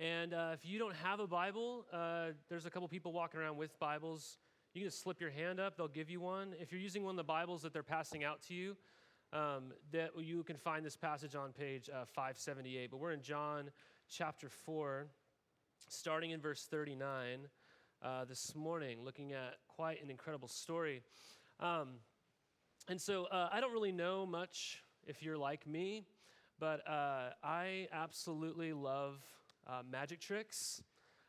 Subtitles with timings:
[0.00, 3.56] And uh, if you don't have a Bible, uh, there's a couple people walking around
[3.56, 4.38] with Bibles.
[4.72, 6.54] You can just slip your hand up, they'll give you one.
[6.60, 8.76] If you're using one of the Bibles that they're passing out to you,
[9.32, 12.92] um, that you can find this passage on page uh, 578.
[12.92, 13.70] But we're in John
[14.08, 15.08] chapter 4,
[15.88, 17.48] starting in verse 39
[18.00, 21.02] uh, this morning, looking at quite an incredible story.
[21.58, 21.94] Um,
[22.86, 26.04] and so uh, I don't really know much if you're like me,
[26.60, 29.18] but uh, I absolutely love
[29.68, 30.82] uh, magic tricks.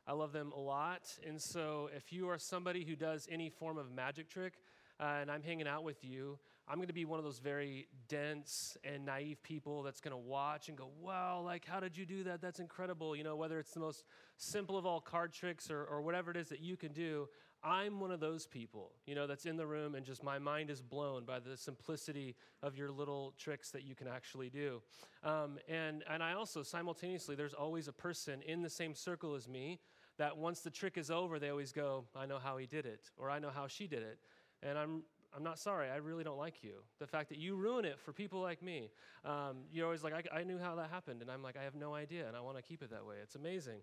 [0.07, 1.02] I love them a lot.
[1.27, 4.53] And so if you are somebody who does any form of magic trick,
[4.99, 7.88] uh, and I'm hanging out with you, I'm going to be one of those very
[8.07, 12.05] dense and naive people that's going to watch and go, wow, like, how did you
[12.05, 12.41] do that?
[12.41, 13.16] That's incredible.
[13.16, 14.03] You know, whether it's the most
[14.38, 17.27] simple of all card tricks or, or whatever it is that you can do,
[17.63, 20.69] I'm one of those people, you know, that's in the room and just my mind
[20.69, 24.81] is blown by the simplicity of your little tricks that you can actually do.
[25.23, 29.47] Um, and, and I also, simultaneously, there's always a person in the same circle as
[29.47, 29.79] me
[30.17, 33.09] that once the trick is over, they always go, I know how he did it,
[33.17, 34.19] or I know how she did it.
[34.61, 35.03] And I'm,
[35.35, 35.89] I'm not sorry.
[35.89, 36.75] I really don't like you.
[36.99, 38.89] The fact that you ruin it for people like me.
[39.23, 41.21] Um, you're always like, I, I, knew how that happened.
[41.21, 42.27] And I'm like, I have no idea.
[42.27, 43.16] And I want to keep it that way.
[43.21, 43.79] It's amazing.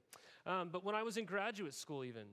[0.47, 2.25] Um, but when I was in graduate school, even,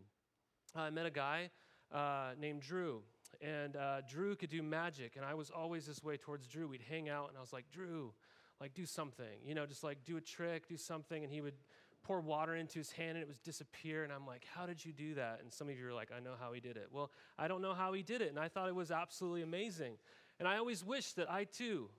[0.75, 1.49] I met a guy
[1.91, 3.01] uh, named Drew.
[3.41, 5.15] And uh, Drew could do magic.
[5.15, 6.67] And I was always this way towards Drew.
[6.67, 8.13] We'd hang out, and I was like, Drew,
[8.59, 9.39] like, do something.
[9.43, 11.23] You know, just like do a trick, do something.
[11.23, 11.55] And he would
[12.03, 14.03] pour water into his hand and it was disappear.
[14.03, 15.39] And I'm like, how did you do that?
[15.41, 16.89] And some of you are like, I know how he did it.
[16.91, 18.29] Well, I don't know how he did it.
[18.29, 19.95] And I thought it was absolutely amazing.
[20.39, 21.89] And I always wished that I too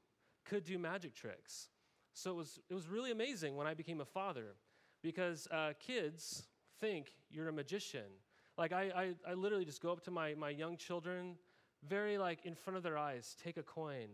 [0.45, 1.69] could do magic tricks.
[2.12, 4.56] So it was, it was really amazing when I became a father
[5.02, 6.45] because uh, kids
[6.80, 8.11] think you're a magician.
[8.57, 11.37] Like, I, I, I literally just go up to my, my young children,
[11.89, 14.09] very like in front of their eyes, take a coin,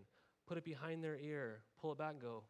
[0.46, 2.42] put it behind their ear, pull it back, and go,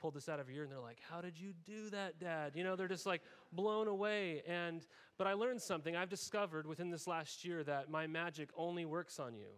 [0.00, 2.52] pulled this out of your ear and they're like how did you do that dad?
[2.54, 5.96] You know they're just like blown away and but i learned something.
[5.96, 9.48] I've discovered within this last year that my magic only works on you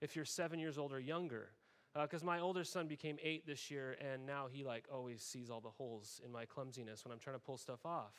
[0.00, 1.50] if you're seven years old or younger.
[1.98, 5.48] Because uh, my older son became eight this year and now he like always sees
[5.48, 8.12] all the holes in my clumsiness when i'm trying to pull stuff off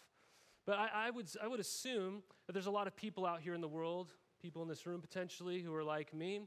[0.67, 3.55] but I, I would i would assume that there's a lot of people out here
[3.55, 6.41] in the world people in this room potentially who are like me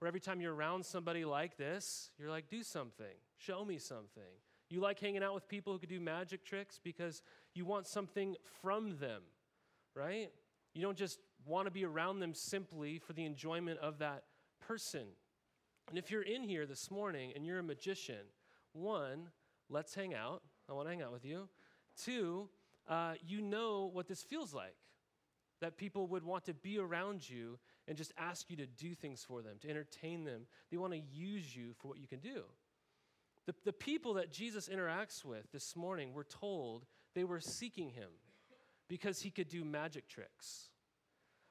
[0.00, 4.34] where every time you're around somebody like this you're like do something show me something
[4.68, 7.22] you like hanging out with people who can do magic tricks because
[7.54, 9.22] you want something from them,
[9.94, 10.30] right?
[10.74, 14.24] You don't just want to be around them simply for the enjoyment of that
[14.66, 15.06] person.
[15.88, 18.26] And if you're in here this morning and you're a magician,
[18.72, 19.28] one,
[19.70, 20.42] let's hang out.
[20.68, 21.48] I want to hang out with you.
[21.96, 22.48] Two,
[22.88, 24.76] uh, you know what this feels like
[25.60, 27.58] that people would want to be around you
[27.88, 30.42] and just ask you to do things for them, to entertain them.
[30.70, 32.42] They want to use you for what you can do.
[33.46, 38.10] The, the people that Jesus interacts with this morning were told they were seeking him
[38.88, 40.70] because he could do magic tricks.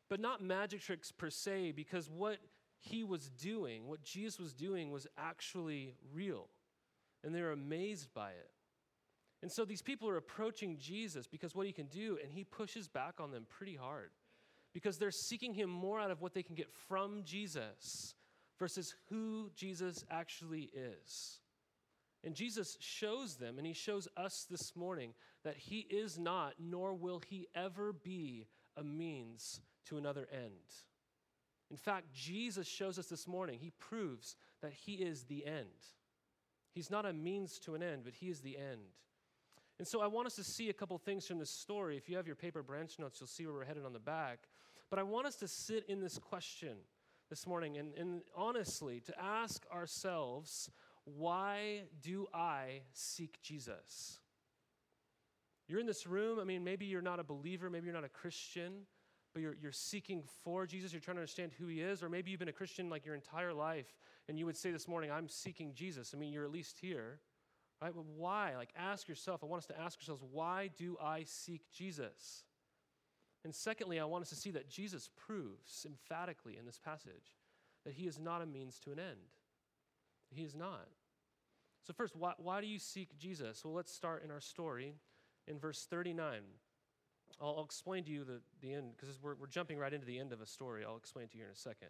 [0.09, 2.37] But not magic tricks per se, because what
[2.77, 6.47] he was doing, what Jesus was doing, was actually real.
[7.23, 8.51] And they're amazed by it.
[9.41, 12.87] And so these people are approaching Jesus because what he can do, and he pushes
[12.87, 14.11] back on them pretty hard
[14.73, 18.15] because they're seeking him more out of what they can get from Jesus
[18.59, 21.39] versus who Jesus actually is.
[22.23, 25.13] And Jesus shows them, and he shows us this morning,
[25.43, 28.47] that he is not, nor will he ever be,
[28.77, 30.51] a means to another end.
[31.71, 35.67] In fact, Jesus shows us this morning, he proves that he is the end.
[36.71, 38.81] He's not a means to an end, but he is the end.
[39.77, 41.97] And so I want us to see a couple things from this story.
[41.97, 44.47] If you have your paper branch notes, you'll see where we're headed on the back.
[44.89, 46.77] But I want us to sit in this question
[47.29, 50.69] this morning and, and honestly to ask ourselves
[51.05, 54.19] why do I seek Jesus?
[55.67, 58.09] You're in this room, I mean, maybe you're not a believer, maybe you're not a
[58.09, 58.87] Christian,
[59.33, 62.31] but you're, you're seeking for Jesus, you're trying to understand who he is, or maybe
[62.31, 63.97] you've been a Christian like your entire life,
[64.27, 66.13] and you would say this morning, I'm seeking Jesus.
[66.15, 67.19] I mean, you're at least here,
[67.81, 67.93] right?
[67.93, 68.55] But why?
[68.55, 72.43] Like, ask yourself, I want us to ask ourselves, why do I seek Jesus?
[73.43, 77.35] And secondly, I want us to see that Jesus proves emphatically in this passage
[77.85, 79.19] that he is not a means to an end.
[80.31, 80.87] He is not.
[81.83, 83.63] So, first, why, why do you seek Jesus?
[83.63, 84.95] Well, let's start in our story
[85.47, 86.41] in verse 39.
[87.39, 90.17] I'll, I'll explain to you the, the end, because we're, we're jumping right into the
[90.17, 90.83] end of a story.
[90.83, 91.89] I'll explain to you in a second.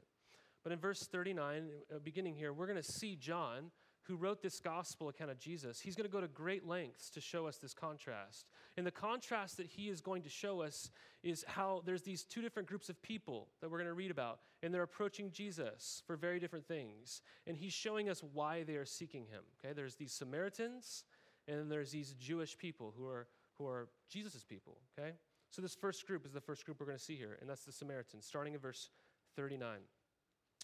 [0.64, 3.72] But in verse 39, uh, beginning here, we're going to see John
[4.08, 7.22] who wrote this gospel account of Jesus, he's going to go to great lengths to
[7.22, 8.46] show us this contrast.
[8.78, 10.92] And the contrast that he is going to show us
[11.24, 14.40] is how there's these two different groups of people that we're going to read about,
[14.62, 17.22] and they're approaching Jesus for very different things.
[17.48, 19.42] And he's showing us why they are seeking him.
[19.60, 21.04] Okay, there's these Samaritans,
[21.48, 25.14] and then there's these Jewish people who are who are Jesus' people, okay?
[25.50, 27.64] So this first group is the first group we're going to see here, and that's
[27.64, 28.90] the Samaritans, starting in verse
[29.36, 29.78] 39.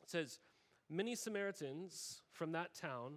[0.03, 0.39] It says,
[0.89, 3.13] Many Samaritans from that town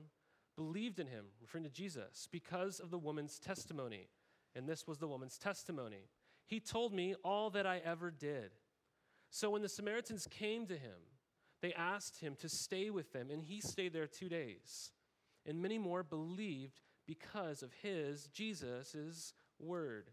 [0.57, 4.09] believed in him, referring to Jesus, because of the woman's testimony.
[4.55, 6.09] And this was the woman's testimony.
[6.47, 8.51] He told me all that I ever did.
[9.31, 10.99] So when the Samaritans came to him,
[11.61, 14.93] they asked him to stay with them, and he stayed there two days.
[15.47, 20.11] And many more believed because of his, Jesus' word.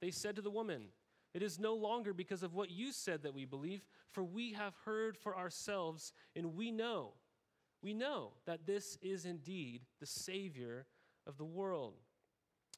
[0.00, 0.86] They said to the woman,
[1.34, 4.74] It is no longer because of what you said that we believe, for we have
[4.84, 7.12] heard for ourselves, and we know,
[7.82, 10.86] we know that this is indeed the Savior
[11.26, 11.94] of the world.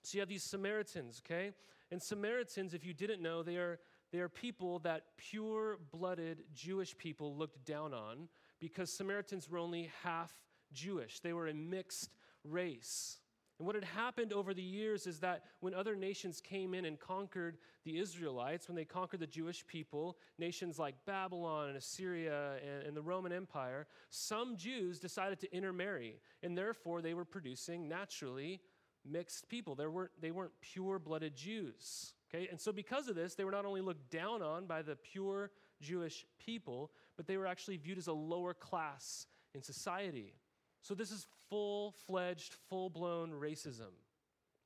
[0.02, 1.52] So you have these Samaritans, okay?
[1.90, 3.78] And Samaritans, if you didn't know, they are,
[4.12, 8.28] they are people that pure blooded Jewish people looked down on
[8.60, 10.32] because Samaritans were only half
[10.72, 11.20] Jewish.
[11.20, 12.10] They were a mixed
[12.44, 13.18] race.
[13.62, 16.98] And what had happened over the years is that when other nations came in and
[16.98, 22.88] conquered the Israelites, when they conquered the Jewish people, nations like Babylon and Assyria and,
[22.88, 28.60] and, the Roman Empire, some Jews decided to intermarry, and therefore they were producing naturally
[29.08, 29.76] mixed people.
[29.76, 32.14] They weren't, they weren't pure blooded Jews.
[32.34, 32.48] Okay?
[32.50, 35.52] And so, because of this, they were not only looked down on by the pure
[35.80, 40.34] Jewish people, but they were actually viewed as a lower class in society.
[40.82, 43.92] So, this is full fledged, full blown racism.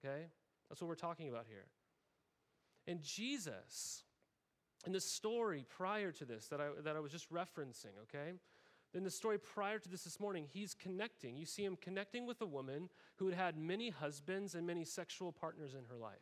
[0.05, 0.27] Okay?
[0.69, 1.67] That's what we're talking about here.
[2.87, 4.05] And Jesus,
[4.87, 8.33] in the story prior to this that I, that I was just referencing, okay?
[8.95, 11.37] In the story prior to this this morning, he's connecting.
[11.37, 15.33] You see him connecting with a woman who had had many husbands and many sexual
[15.33, 16.15] partners in her life.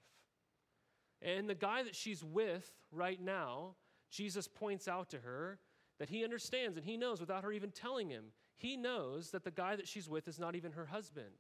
[1.23, 3.76] And the guy that she's with right now,
[4.11, 5.58] Jesus points out to her
[5.99, 8.25] that he understands and he knows without her even telling him,
[8.56, 11.35] he knows that the guy that she's with is not even her husband.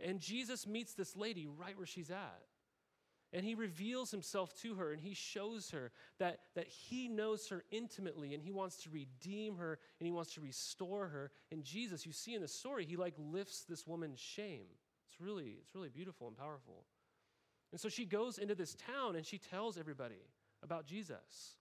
[0.00, 2.42] And Jesus meets this lady right where she's at.
[3.32, 7.62] And he reveals himself to her and he shows her that, that he knows her
[7.70, 11.30] intimately and he wants to redeem her and he wants to restore her.
[11.52, 14.64] And Jesus, you see in the story, he like lifts this woman's shame.
[15.10, 16.84] It's really, it's really beautiful and powerful.
[17.70, 20.22] And so she goes into this town and she tells everybody
[20.62, 21.56] about Jesus.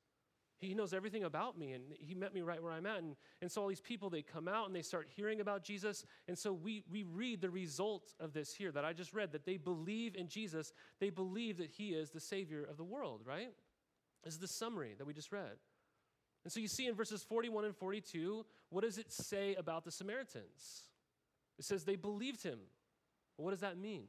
[0.60, 2.98] He knows everything about me, and he met me right where I'm at.
[2.98, 6.04] And, and so all these people, they come out and they start hearing about Jesus.
[6.28, 9.46] And so we, we read the result of this here that I just read that
[9.46, 10.74] they believe in Jesus.
[11.00, 13.52] They believe that he is the Savior of the world, right?
[14.24, 15.58] This is the summary that we just read.
[16.44, 19.92] And so you see in verses 41 and 42, what does it say about the
[19.92, 20.84] Samaritans?
[21.60, 22.60] It says they believed him.
[23.36, 24.06] what does that mean?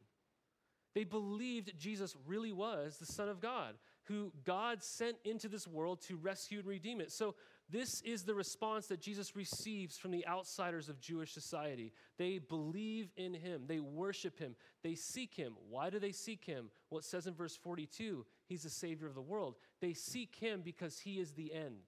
[0.94, 3.74] They believed Jesus really was the Son of God
[4.08, 7.12] who God sent into this world to rescue and redeem it.
[7.12, 7.34] So,
[7.70, 11.92] this is the response that Jesus receives from the outsiders of Jewish society.
[12.16, 15.52] They believe in him, they worship him, they seek him.
[15.68, 16.70] Why do they seek him?
[16.88, 19.56] Well, it says in verse 42 he's the Savior of the world.
[19.82, 21.84] They seek him because he is the end,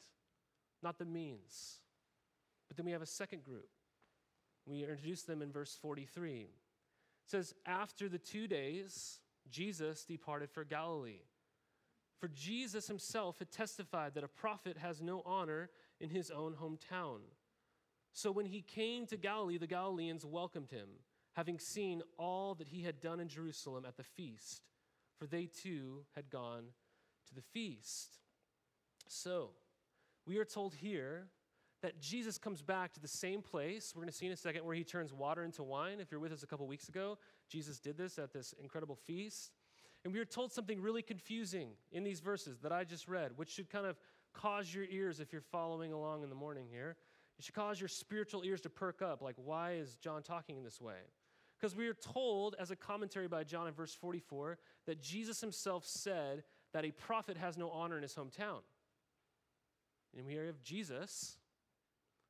[0.82, 1.78] not the means.
[2.68, 3.70] But then we have a second group.
[4.66, 6.40] We introduce them in verse 43.
[6.40, 6.48] It
[7.24, 9.18] says, After the two days,
[9.50, 11.22] Jesus departed for Galilee
[12.20, 15.70] for Jesus himself had testified that a prophet has no honor
[16.00, 17.20] in his own hometown.
[18.12, 20.88] So when he came to Galilee, the Galileans welcomed him,
[21.34, 24.62] having seen all that he had done in Jerusalem at the feast,
[25.18, 26.64] for they too had gone
[27.28, 28.18] to the feast.
[29.08, 29.50] So
[30.26, 31.28] we are told here
[31.82, 33.92] that Jesus comes back to the same place.
[33.94, 35.98] We're going to see in a second where he turns water into wine.
[36.00, 37.16] If you're with us a couple weeks ago,
[37.48, 39.52] Jesus did this at this incredible feast.
[40.04, 43.50] And we are told something really confusing in these verses that I just read, which
[43.50, 43.98] should kind of
[44.32, 46.96] cause your ears, if you're following along in the morning here,
[47.38, 49.22] it should cause your spiritual ears to perk up.
[49.22, 51.00] Like, why is John talking in this way?
[51.58, 55.86] Because we are told, as a commentary by John in verse 44, that Jesus himself
[55.86, 58.60] said that a prophet has no honor in his hometown.
[60.16, 61.36] And we have Jesus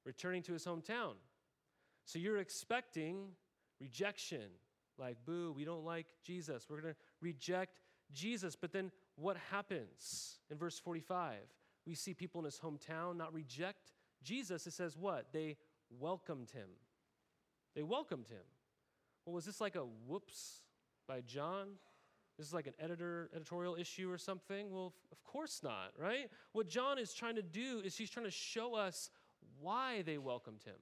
[0.05, 1.13] returning to his hometown.
[2.05, 3.29] So you're expecting
[3.81, 4.51] rejection,
[4.99, 6.67] like, boo, we don't like Jesus.
[6.69, 7.81] We're going to reject
[8.13, 8.57] Jesus.
[8.57, 11.37] But then what happens in verse 45?
[11.87, 14.67] We see people in his hometown not reject Jesus.
[14.67, 15.33] It says what?
[15.33, 15.57] They
[15.99, 16.69] welcomed him.
[17.75, 18.45] They welcomed him.
[19.25, 20.63] Well, was this like a whoops
[21.07, 21.69] by John?
[22.37, 24.71] This is like an editor editorial issue or something?
[24.71, 26.31] Well, of course not, right?
[26.53, 29.11] What John is trying to do is he's trying to show us
[29.61, 30.77] why they welcomed him.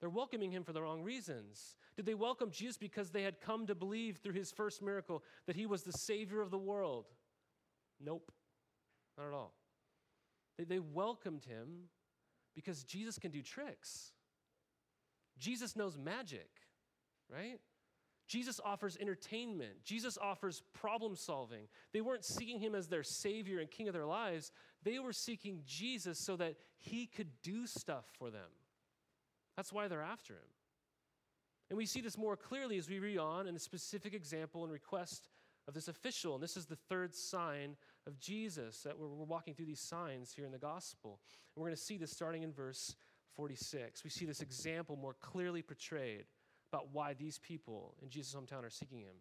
[0.00, 1.76] They're welcoming him for the wrong reasons.
[1.96, 5.56] Did they welcome Jesus because they had come to believe through his first miracle that
[5.56, 7.06] he was the Savior of the world?
[8.02, 8.32] Nope,
[9.18, 9.52] not at all.
[10.56, 11.88] They, they welcomed him
[12.54, 14.12] because Jesus can do tricks.
[15.38, 16.48] Jesus knows magic,
[17.30, 17.60] right?
[18.26, 19.84] Jesus offers entertainment.
[19.84, 21.66] Jesus offers problem solving.
[21.92, 24.52] They weren't seeking him as their savior and king of their lives.
[24.84, 28.48] They were seeking Jesus so that he could do stuff for them.
[29.60, 30.48] That's why they're after him.
[31.68, 34.72] And we see this more clearly as we read on in a specific example and
[34.72, 35.28] request
[35.68, 36.32] of this official.
[36.32, 37.76] And this is the third sign
[38.06, 41.20] of Jesus that we're, we're walking through these signs here in the gospel.
[41.54, 42.96] And we're going to see this starting in verse
[43.36, 44.02] 46.
[44.02, 46.24] We see this example more clearly portrayed
[46.72, 49.16] about why these people in Jesus' hometown are seeking him.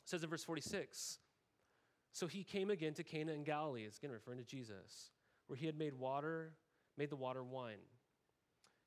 [0.00, 1.18] It says in verse 46
[2.12, 5.10] So he came again to Cana in Galilee, it's again referring to Jesus,
[5.48, 6.52] where he had made water,
[6.96, 7.78] made the water wine.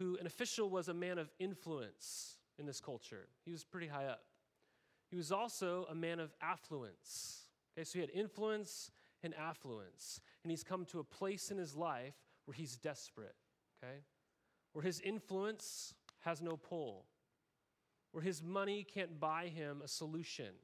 [0.00, 3.28] who, an official was a man of influence in this culture.
[3.44, 4.22] He was pretty high up.
[5.10, 7.42] He was also a man of affluence.
[7.76, 8.90] Okay, so he had influence
[9.22, 10.20] and affluence.
[10.42, 12.14] And he's come to a place in his life
[12.46, 13.34] where he's desperate,
[13.84, 13.98] okay?
[14.72, 17.04] Where his influence has no pull,
[18.12, 20.54] where his money can't buy him a solution.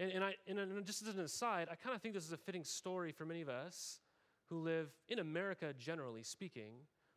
[0.00, 2.38] And, and, I, and just as an aside, I kind of think this is a
[2.38, 4.00] fitting story for many of us
[4.48, 6.72] who live in America, generally speaking,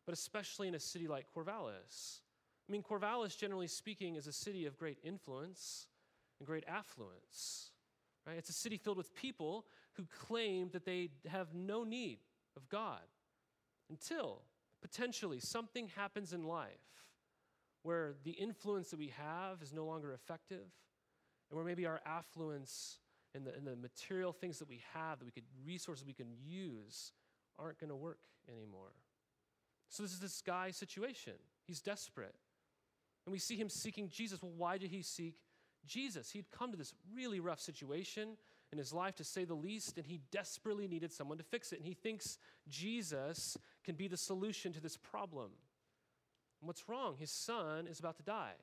[0.06, 2.20] but especially in a city like Corvallis.
[2.68, 5.88] I mean, Corvallis, generally speaking, is a city of great influence
[6.38, 7.70] and great affluence.
[8.26, 8.38] Right?
[8.38, 12.18] It's a city filled with people who claim that they have no need
[12.56, 13.02] of God
[13.90, 14.42] until
[14.82, 16.70] potentially something happens in life
[17.82, 20.66] where the influence that we have is no longer effective,
[21.48, 22.98] and where maybe our affluence
[23.32, 26.32] and the, and the material things that we have, that we could, resources we can
[26.44, 27.12] use,
[27.60, 28.18] aren't going to work
[28.50, 28.90] anymore.
[29.88, 31.34] So this is this guy's situation.
[31.64, 32.34] He's desperate.
[33.24, 34.42] And we see him seeking Jesus.
[34.42, 35.34] Well, why did he seek
[35.86, 36.30] Jesus?
[36.30, 38.36] He'd come to this really rough situation
[38.72, 41.78] in his life, to say the least, and he desperately needed someone to fix it.
[41.78, 42.38] And he thinks
[42.68, 45.50] Jesus can be the solution to this problem.
[46.60, 47.16] And what's wrong?
[47.16, 48.54] His son is about to die.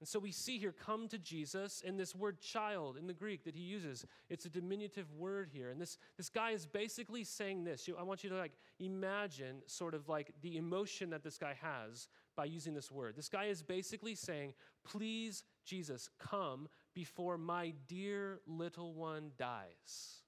[0.00, 3.44] And so we see here, come to Jesus, and this word child in the Greek
[3.44, 5.68] that he uses, it's a diminutive word here.
[5.68, 7.86] And this, this guy is basically saying this.
[7.98, 12.08] I want you to like imagine sort of like the emotion that this guy has
[12.34, 13.14] by using this word.
[13.14, 14.54] This guy is basically saying,
[14.84, 20.22] Please, Jesus, come before my dear little one dies.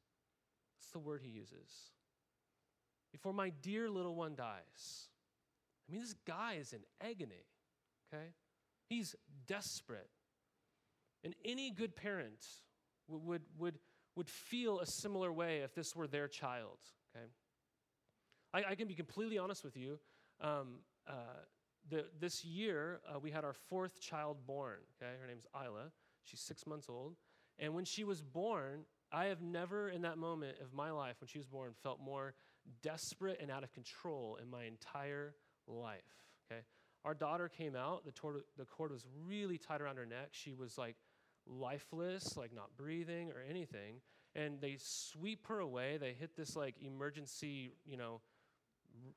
[0.76, 1.92] That's the word he uses.
[3.10, 5.08] Before my dear little one dies.
[5.88, 7.46] I mean, this guy is in agony,
[8.12, 8.32] okay?
[8.92, 9.14] He's
[9.46, 10.10] desperate.
[11.24, 12.44] And any good parent
[13.08, 13.78] would, would,
[14.16, 16.78] would feel a similar way if this were their child,
[17.16, 17.24] okay?
[18.52, 19.98] I, I can be completely honest with you.
[20.42, 21.14] Um, uh,
[21.88, 25.12] the, this year, uh, we had our fourth child born, okay?
[25.18, 25.90] Her name's Isla.
[26.24, 27.16] She's six months old.
[27.58, 31.28] And when she was born, I have never in that moment of my life, when
[31.28, 32.34] she was born, felt more
[32.82, 35.34] desperate and out of control in my entire
[35.66, 36.02] life.
[37.04, 40.28] Our daughter came out, the, tor- the cord was really tight around her neck.
[40.30, 40.96] She was like
[41.46, 43.96] lifeless, like not breathing or anything.
[44.34, 45.98] And they sweep her away.
[45.98, 48.20] They hit this like emergency, you know,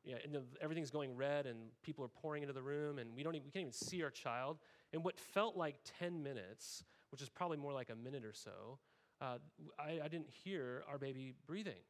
[0.03, 3.23] yeah, and the, everything's going red and people are pouring into the room and we
[3.23, 4.57] don't even, we can't even see our child.
[4.93, 8.79] And what felt like 10 minutes, which is probably more like a minute or so,
[9.21, 9.37] uh,
[9.79, 11.83] I, I, didn't hear our baby breathing.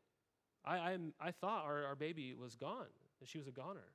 [0.64, 2.86] I, I, I thought our, our baby was gone,
[3.24, 3.88] she was a goner.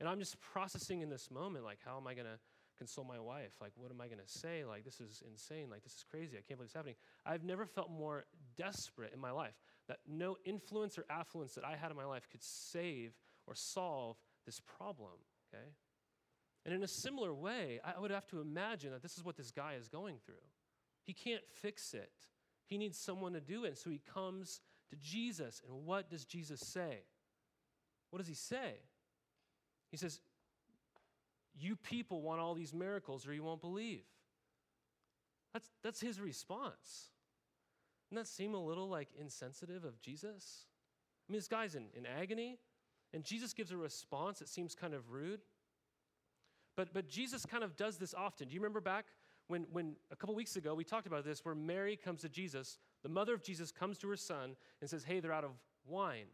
[0.00, 2.38] And I'm just processing in this moment, like, how am I going to
[2.78, 3.52] console my wife?
[3.60, 4.64] Like, what am I going to say?
[4.64, 5.68] Like, this is insane.
[5.70, 6.38] Like, this is crazy.
[6.38, 6.96] I can't believe it's happening.
[7.26, 8.24] I've never felt more
[8.56, 9.54] desperate in my life
[9.88, 13.12] that no influence or affluence that I had in my life could save
[13.46, 14.16] or solve
[14.46, 15.12] this problem,
[15.52, 15.64] okay?
[16.64, 19.50] And in a similar way, I would have to imagine that this is what this
[19.50, 20.34] guy is going through.
[21.04, 22.12] He can't fix it,
[22.66, 23.68] he needs someone to do it.
[23.68, 25.60] And So he comes to Jesus.
[25.66, 27.00] And what does Jesus say?
[28.10, 28.74] What does he say?
[29.90, 30.20] He says,
[31.54, 34.04] You people want all these miracles or you won't believe.
[35.52, 37.10] That's, that's his response.
[38.08, 40.66] Doesn't that seem a little like insensitive of Jesus?
[41.28, 42.58] I mean, this guy's in, in agony,
[43.12, 45.40] and Jesus gives a response that seems kind of rude.
[46.76, 48.48] But, but Jesus kind of does this often.
[48.48, 49.06] Do you remember back
[49.48, 52.78] when, when a couple weeks ago we talked about this, where Mary comes to Jesus,
[53.02, 55.52] the mother of Jesus comes to her son and says, Hey, they're out of
[55.86, 56.26] wine.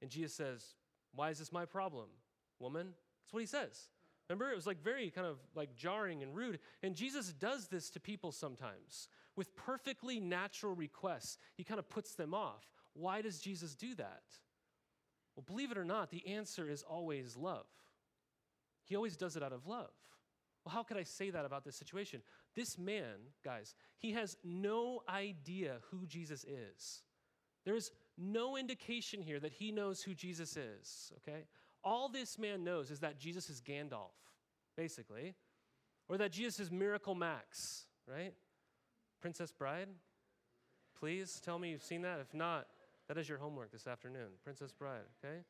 [0.00, 0.74] And Jesus says,
[1.14, 2.08] Why is this my problem?
[2.64, 2.88] Woman,
[3.22, 3.88] that's what he says.
[4.28, 6.58] Remember, it was like very kind of like jarring and rude.
[6.82, 11.38] And Jesus does this to people sometimes with perfectly natural requests.
[11.56, 12.64] He kind of puts them off.
[12.94, 14.22] Why does Jesus do that?
[15.36, 17.66] Well, believe it or not, the answer is always love.
[18.84, 19.90] He always does it out of love.
[20.64, 22.22] Well, how could I say that about this situation?
[22.54, 27.02] This man, guys, he has no idea who Jesus is.
[27.64, 31.44] There is no indication here that he knows who Jesus is, okay?
[31.84, 34.14] All this man knows is that Jesus is Gandalf,
[34.76, 35.34] basically,
[36.08, 38.32] or that Jesus is Miracle Max, right?
[39.20, 39.88] Princess Bride?
[40.98, 42.20] Please tell me you've seen that.
[42.20, 42.66] If not,
[43.08, 44.28] that is your homework this afternoon.
[44.42, 45.40] Princess Bride, okay?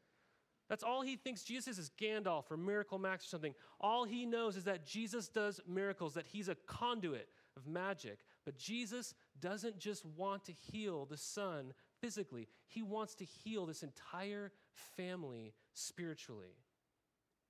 [0.69, 3.55] That's all he thinks Jesus is Gandalf or Miracle Max or something.
[3.81, 8.21] All he knows is that Jesus does miracles, that he's a conduit of magic.
[8.45, 13.83] But Jesus doesn't just want to heal the son physically, he wants to heal this
[13.83, 14.53] entire
[14.97, 16.57] family spiritually.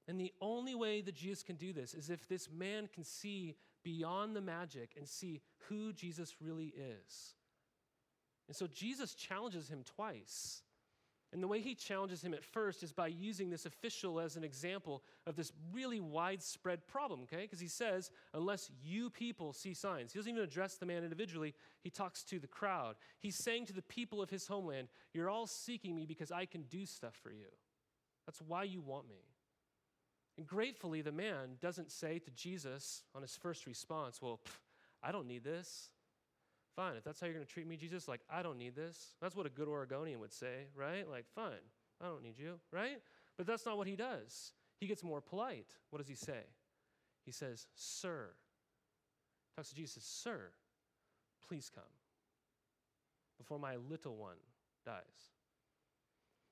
[0.07, 3.57] And the only way that Jesus can do this is if this man can see
[3.83, 7.35] beyond the magic and see who Jesus really is.
[8.49, 10.63] And so Jesus challenges him twice.
[11.35, 14.45] And the way he challenges him at first is by using this official as an
[14.45, 17.43] example of this really widespread problem, okay?
[17.43, 21.53] Because he says, unless you people see signs, he doesn't even address the man individually,
[21.83, 22.95] he talks to the crowd.
[23.19, 26.63] He's saying to the people of his homeland, You're all seeking me because I can
[26.71, 27.49] do stuff for you.
[28.27, 29.25] That's why you want me.
[30.39, 34.53] And gratefully, the man doesn't say to Jesus on his first response, Well, pff,
[35.03, 35.91] I don't need this.
[36.77, 39.15] Fine, if that's how you're going to treat me, Jesus, like, I don't need this.
[39.21, 41.09] That's what a good Oregonian would say, right?
[41.09, 41.63] Like, fine,
[42.03, 43.01] I don't need you, right?
[43.37, 44.53] But that's not what he does.
[44.81, 45.69] He gets more polite.
[45.91, 46.43] What does he say?
[47.25, 48.31] He says, Sir.
[49.57, 50.51] Talks to Jesus, Sir,
[51.47, 51.85] please come
[53.39, 54.37] before my little one
[54.85, 55.03] dies.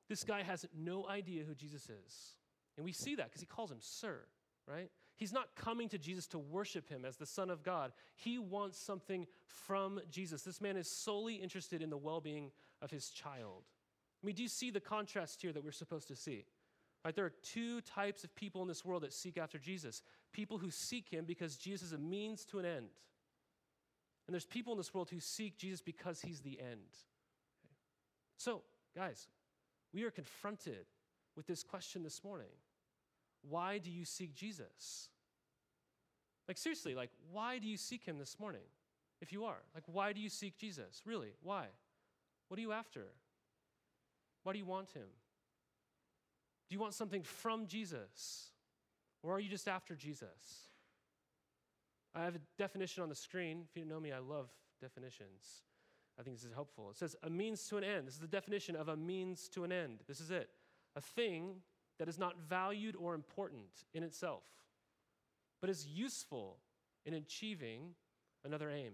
[0.08, 2.36] This guy has no idea who Jesus is.
[2.76, 4.20] And we see that because he calls him Sir,
[4.68, 4.90] right?
[5.22, 7.92] He's not coming to Jesus to worship him as the Son of God.
[8.16, 10.42] He wants something from Jesus.
[10.42, 12.50] This man is solely interested in the well being
[12.80, 13.62] of his child.
[14.20, 16.44] I mean, do you see the contrast here that we're supposed to see?
[17.04, 20.58] Right, there are two types of people in this world that seek after Jesus people
[20.58, 22.88] who seek him because Jesus is a means to an end.
[24.26, 26.90] And there's people in this world who seek Jesus because he's the end.
[27.64, 27.76] Okay.
[28.38, 29.28] So, guys,
[29.94, 30.86] we are confronted
[31.36, 32.50] with this question this morning
[33.48, 35.10] why do you seek Jesus?
[36.52, 38.60] Like, seriously, like, why do you seek him this morning?
[39.22, 41.00] If you are, like, why do you seek Jesus?
[41.06, 41.64] Really, why?
[42.48, 43.06] What are you after?
[44.42, 45.06] Why do you want him?
[46.68, 48.50] Do you want something from Jesus?
[49.22, 50.68] Or are you just after Jesus?
[52.14, 53.64] I have a definition on the screen.
[53.70, 55.62] If you know me, I love definitions.
[56.20, 56.90] I think this is helpful.
[56.90, 58.06] It says a means to an end.
[58.06, 60.00] This is the definition of a means to an end.
[60.06, 60.50] This is it.
[60.96, 61.62] A thing
[61.98, 64.42] that is not valued or important in itself,
[65.62, 66.58] but is useful
[67.06, 67.94] in achieving
[68.44, 68.92] another aim.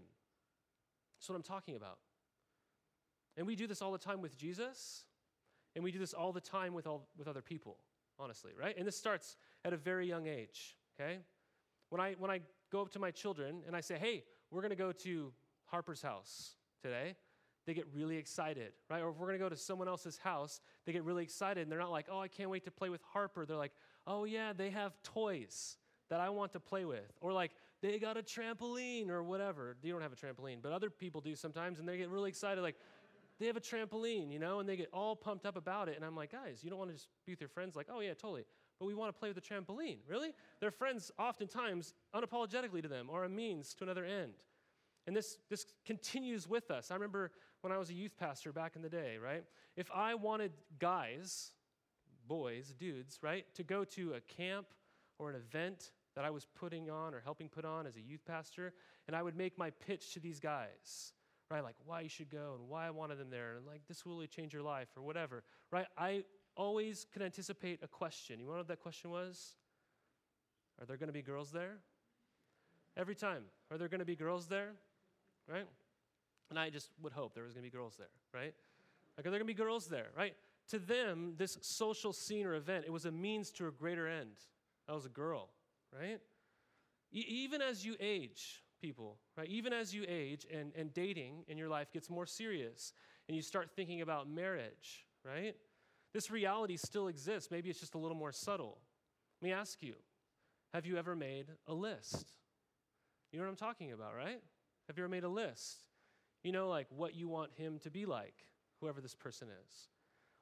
[1.19, 1.99] That's what I'm talking about.
[3.37, 5.05] And we do this all the time with Jesus,
[5.75, 7.79] and we do this all the time with, all, with other people,
[8.19, 8.77] honestly, right?
[8.77, 11.21] And this starts at a very young age, okay?
[11.89, 14.77] When I, when I go up to my children and I say, hey, we're gonna
[14.77, 15.33] go to
[15.65, 17.17] Harper's house today,
[17.65, 19.03] they get really excited, right?
[19.03, 21.79] Or if we're to go to someone else's house, they get really excited and they're
[21.79, 23.45] not like, oh, I can't wait to play with Harper.
[23.45, 23.73] They're like,
[24.07, 25.77] oh, yeah, they have toys
[26.11, 27.13] that I want to play with.
[27.21, 29.77] Or like, they got a trampoline or whatever.
[29.83, 32.61] You don't have a trampoline, but other people do sometimes and they get really excited,
[32.63, 32.77] like,
[33.39, 35.95] they have a trampoline, you know, and they get all pumped up about it.
[35.95, 38.01] And I'm like, guys, you don't want to just be with your friends, like, oh,
[38.01, 38.45] yeah, totally.
[38.81, 39.99] But we want to play with the trampoline.
[40.09, 40.33] Really?
[40.61, 44.33] Their friends, oftentimes, unapologetically to them, are a means to another end.
[45.07, 46.91] And this, this continues with us.
[46.91, 49.45] I remember when I was a youth pastor back in the day, right?
[49.77, 51.53] If I wanted guys,
[52.27, 54.67] boys, dudes, right, to go to a camp
[55.19, 58.25] or an event that I was putting on or helping put on as a youth
[58.27, 58.73] pastor,
[59.07, 61.13] and I would make my pitch to these guys,
[61.49, 61.63] right?
[61.63, 64.15] Like why you should go and why I wanted them there, and like this will
[64.15, 65.87] really change your life or whatever, right?
[65.97, 66.25] I
[66.57, 68.41] always could anticipate a question.
[68.41, 69.55] You know what that question was?
[70.81, 71.77] Are there going to be girls there?
[72.97, 73.45] Every time.
[73.71, 74.73] Are there going to be girls there?
[75.49, 75.67] right?
[76.51, 78.55] And I just would hope there was going to be girls there, right?
[79.17, 80.35] Like, are there going to be girls there, right?
[80.71, 84.37] To them, this social scene or event, it was a means to a greater end.
[84.89, 85.51] That was a girl,
[85.93, 86.21] right?
[87.13, 89.49] E- even as you age, people, right?
[89.49, 92.93] Even as you age and, and dating in your life gets more serious
[93.29, 95.57] and you start thinking about marriage, right?
[96.13, 97.51] This reality still exists.
[97.51, 98.79] Maybe it's just a little more subtle.
[99.41, 99.95] Let me ask you
[100.75, 102.27] have you ever made a list?
[103.33, 104.41] You know what I'm talking about, right?
[104.87, 105.85] Have you ever made a list?
[106.43, 108.35] You know, like what you want him to be like,
[108.81, 109.89] whoever this person is,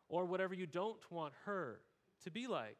[0.08, 1.80] or whatever you don't want her
[2.24, 2.78] to be like,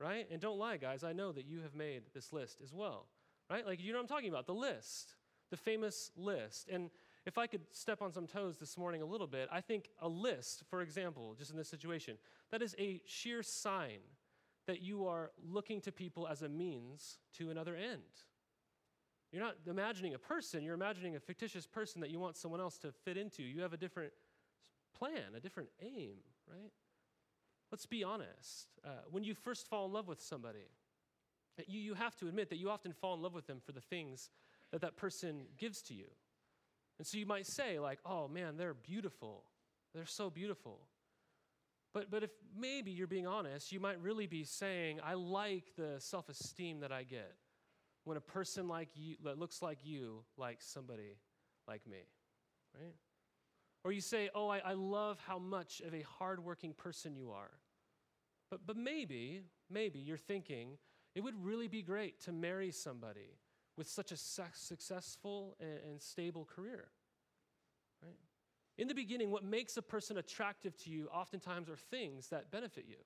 [0.00, 0.26] right?
[0.30, 1.04] And don't lie, guys.
[1.04, 3.06] I know that you have made this list as well,
[3.50, 3.66] right?
[3.66, 5.14] Like, you know what I'm talking about the list,
[5.50, 6.68] the famous list.
[6.68, 6.90] And
[7.26, 10.08] if I could step on some toes this morning a little bit, I think a
[10.08, 12.16] list, for example, just in this situation,
[12.50, 13.98] that is a sheer sign
[14.66, 18.02] that you are looking to people as a means to another end.
[19.32, 22.78] You're not imagining a person, you're imagining a fictitious person that you want someone else
[22.78, 23.42] to fit into.
[23.42, 24.12] You have a different
[24.98, 26.16] plan, a different aim,
[26.50, 26.70] right?
[27.70, 28.68] Let's be honest.
[28.84, 30.66] Uh, when you first fall in love with somebody,
[31.66, 33.80] you, you have to admit that you often fall in love with them for the
[33.80, 34.30] things
[34.72, 36.06] that that person gives to you.
[36.98, 39.44] And so you might say, like, oh man, they're beautiful.
[39.94, 40.80] They're so beautiful.
[41.94, 45.96] But, but if maybe you're being honest, you might really be saying, I like the
[45.98, 47.34] self esteem that I get
[48.04, 51.16] when a person like you, that looks like you, likes somebody
[51.66, 51.98] like me,
[52.74, 52.94] right?
[53.88, 57.52] Or you say, Oh, I, I love how much of a hardworking person you are.
[58.50, 60.76] But, but maybe, maybe you're thinking,
[61.14, 63.38] it would really be great to marry somebody
[63.78, 66.88] with such a successful and, and stable career.
[68.02, 68.18] Right?
[68.76, 72.84] In the beginning, what makes a person attractive to you oftentimes are things that benefit
[72.86, 72.98] you.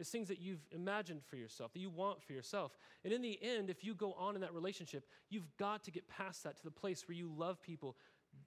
[0.00, 2.76] It's things that you've imagined for yourself, that you want for yourself.
[3.04, 6.08] And in the end, if you go on in that relationship, you've got to get
[6.08, 7.96] past that to the place where you love people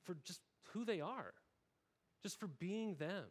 [0.03, 0.41] for just
[0.73, 1.33] who they are,
[2.21, 3.25] just for being them.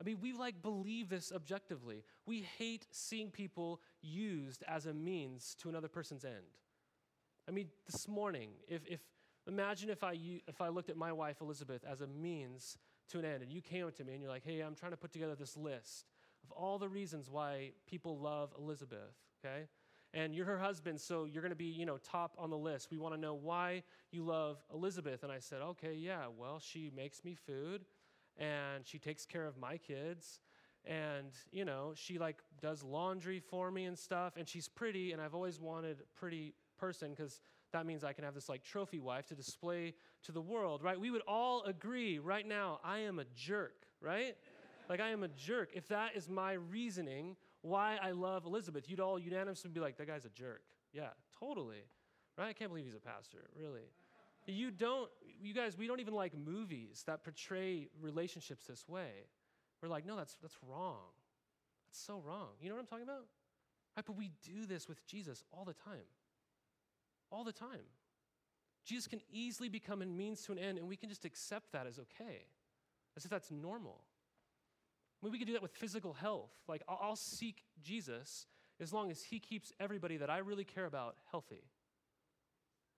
[0.00, 2.02] I mean, we like believe this objectively.
[2.26, 6.58] We hate seeing people used as a means to another person's end.
[7.48, 9.00] I mean, this morning, if, if
[9.46, 10.18] imagine if I,
[10.48, 12.78] if I looked at my wife, Elizabeth, as a means
[13.10, 14.96] to an end, and you came to me and you're like, hey, I'm trying to
[14.96, 16.06] put together this list
[16.44, 19.14] of all the reasons why people love Elizabeth,
[19.44, 19.66] okay?
[20.14, 22.88] And you're her husband, so you're going to be, you know, top on the list.
[22.90, 25.22] We want to know why you love Elizabeth.
[25.22, 27.86] And I said, okay, yeah, well, she makes me food,
[28.36, 30.40] and she takes care of my kids,
[30.84, 35.20] and you know, she like does laundry for me and stuff, and she's pretty, and
[35.20, 37.40] I've always wanted a pretty person because
[37.72, 39.94] that means I can have this like trophy wife to display
[40.24, 40.98] to the world, right?
[40.98, 44.36] We would all agree right now, I am a jerk, right?
[44.88, 45.70] Like I am a jerk.
[45.74, 50.06] If that is my reasoning why I love Elizabeth, you'd all unanimously be like, that
[50.06, 50.62] guy's a jerk.
[50.92, 51.84] Yeah, totally.
[52.36, 52.48] Right?
[52.48, 53.82] I can't believe he's a pastor, really.
[54.46, 55.08] You don't,
[55.40, 59.10] you guys, we don't even like movies that portray relationships this way.
[59.80, 60.98] We're like, no, that's, that's wrong.
[61.88, 62.48] That's so wrong.
[62.60, 63.26] You know what I'm talking about?
[63.96, 66.06] Right, but we do this with Jesus all the time
[67.32, 67.88] all the time.
[68.84, 71.86] Jesus can easily become a means to an end, and we can just accept that
[71.86, 72.44] as okay,
[73.16, 74.02] as if that's normal.
[75.22, 76.50] I mean, we can do that with physical health.
[76.66, 78.46] Like, I'll, I'll seek Jesus
[78.80, 81.62] as long as he keeps everybody that I really care about healthy.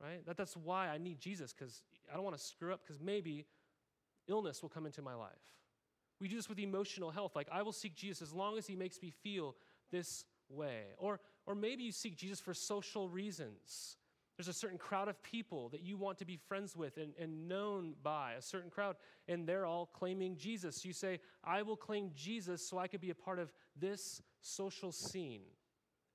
[0.00, 0.24] Right?
[0.26, 3.46] That, that's why I need Jesus, because I don't want to screw up, because maybe
[4.26, 5.32] illness will come into my life.
[6.20, 7.36] We do this with emotional health.
[7.36, 9.54] Like, I will seek Jesus as long as he makes me feel
[9.90, 10.94] this way.
[10.96, 13.96] Or, or maybe you seek Jesus for social reasons.
[14.36, 17.46] There's a certain crowd of people that you want to be friends with and, and
[17.46, 18.96] known by, a certain crowd,
[19.28, 20.84] and they're all claiming Jesus.
[20.84, 24.90] You say, I will claim Jesus so I could be a part of this social
[24.90, 25.42] scene.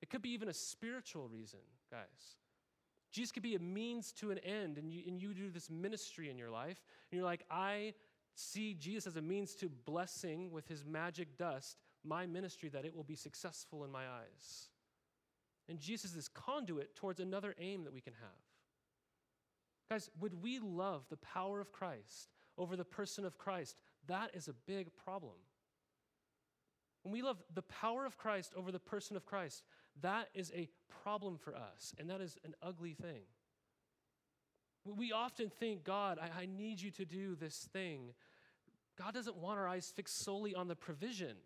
[0.02, 2.36] It could be even a spiritual reason, guys.
[3.10, 6.30] Jesus could be a means to an end, and you, and you do this ministry
[6.30, 7.94] in your life, and you're like, I
[8.34, 12.94] see Jesus as a means to blessing with his magic dust my ministry that it
[12.94, 14.68] will be successful in my eyes.
[15.70, 18.42] And Jesus is this conduit towards another aim that we can have.
[19.88, 22.28] Guys, would we love the power of Christ
[22.58, 23.76] over the person of Christ?
[24.08, 25.36] That is a big problem.
[27.02, 29.62] When we love the power of Christ over the person of Christ,
[30.02, 30.68] that is a
[31.04, 33.22] problem for us, and that is an ugly thing.
[34.84, 38.12] We often think, God, I, I, need you to do this thing.
[38.98, 41.36] God doesn't want our eyes fixed solely on the provision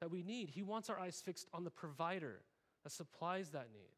[0.00, 2.40] that we need, He wants our eyes fixed on the provider
[2.84, 3.92] that supplies that need.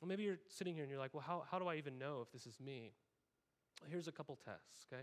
[0.00, 2.20] Well, maybe you're sitting here and you're like, well, how, how do I even know
[2.22, 2.92] if this is me?
[3.88, 5.02] Here's a couple tests, okay?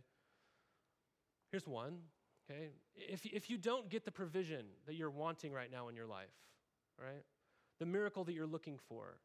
[1.52, 1.98] Here's one,
[2.50, 2.70] okay?
[2.96, 6.34] If, if you don't get the provision that you're wanting right now in your life,
[7.00, 7.24] right?
[7.80, 9.18] The miracle that you're looking for,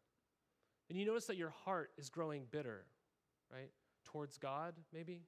[0.88, 2.84] and you notice that your heart is growing bitter,
[3.52, 3.70] right?
[4.04, 5.22] Towards God, maybe.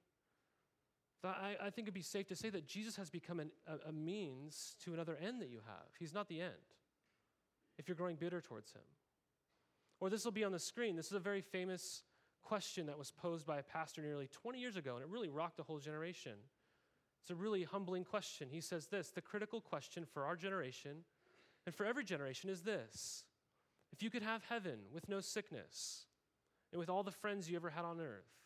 [1.23, 3.91] I, I think it'd be safe to say that Jesus has become an, a, a
[3.91, 5.85] means to another end that you have.
[5.99, 6.53] He's not the end
[7.77, 8.81] if you're growing bitter towards him.
[9.99, 10.95] Or this will be on the screen.
[10.95, 12.03] This is a very famous
[12.41, 15.59] question that was posed by a pastor nearly 20 years ago, and it really rocked
[15.59, 16.33] a whole generation.
[17.21, 18.49] It's a really humbling question.
[18.51, 21.03] He says this The critical question for our generation
[21.65, 23.23] and for every generation is this
[23.91, 26.05] If you could have heaven with no sickness
[26.71, 28.40] and with all the friends you ever had on earth,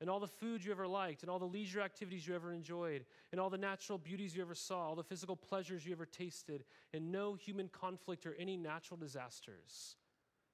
[0.00, 3.04] and all the food you ever liked, and all the leisure activities you ever enjoyed,
[3.32, 6.64] and all the natural beauties you ever saw, all the physical pleasures you ever tasted,
[6.92, 9.96] and no human conflict or any natural disasters?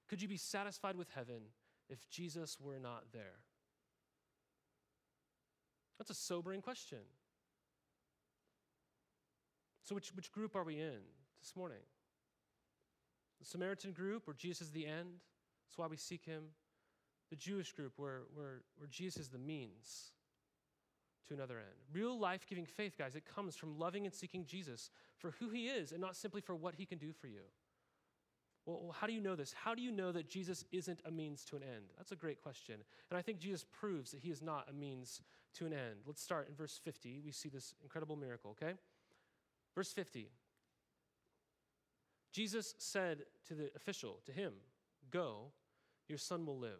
[0.07, 1.41] Could you be satisfied with heaven
[1.89, 3.39] if Jesus were not there?
[5.97, 6.99] That's a sobering question.
[9.83, 10.99] So, which, which group are we in
[11.41, 11.83] this morning?
[13.39, 15.09] The Samaritan group, where Jesus is the end,
[15.67, 16.43] that's why we seek him
[17.33, 20.11] the Jewish group where, where, where Jesus is the means
[21.27, 21.73] to another end.
[21.91, 25.65] Real life giving faith, guys, it comes from loving and seeking Jesus for who he
[25.65, 27.41] is and not simply for what he can do for you.
[28.67, 29.51] Well, how do you know this?
[29.51, 31.85] How do you know that Jesus isn't a means to an end?
[31.97, 32.75] That's a great question.
[33.09, 35.23] And I think Jesus proves that he is not a means
[35.55, 36.01] to an end.
[36.05, 37.19] Let's start in verse 50.
[37.25, 38.73] We see this incredible miracle, okay?
[39.73, 40.29] Verse 50.
[42.31, 44.53] Jesus said to the official, to him,
[45.09, 45.47] Go,
[46.07, 46.79] your son will live.